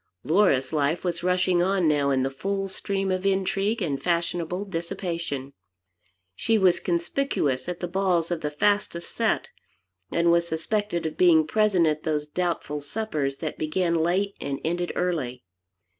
[0.23, 5.53] Laura's life was rushing on now in the full stream of intrigue and fashionable dissipation.
[6.35, 9.49] She was conspicuous at the balls of the fastest set,
[10.11, 14.91] and was suspected of being present at those doubtful suppers that began late and ended
[14.95, 15.43] early.